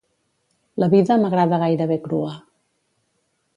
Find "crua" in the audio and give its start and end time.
2.09-2.35